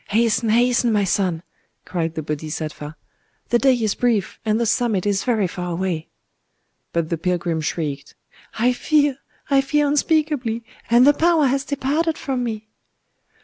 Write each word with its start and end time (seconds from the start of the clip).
"Hasten, 0.09 0.49
hasten, 0.49 0.91
my 0.91 1.03
son!" 1.03 1.43
cried 1.85 2.15
the 2.15 2.23
Bodhisattva: 2.23 2.97
"the 3.49 3.59
day 3.59 3.75
is 3.75 3.93
brief, 3.93 4.39
and 4.43 4.59
the 4.59 4.65
summit 4.65 5.05
is 5.05 5.23
very 5.23 5.45
far 5.45 5.73
away." 5.73 6.07
But 6.91 7.09
the 7.09 7.19
pilgrim 7.19 7.61
shrieked,—"I 7.61 8.73
fear! 8.73 9.19
I 9.51 9.61
fear 9.61 9.85
unspeakably!—and 9.87 11.05
the 11.05 11.13
power 11.13 11.45
has 11.45 11.63
departed 11.63 12.17
from 12.17 12.43
me!" 12.43 12.67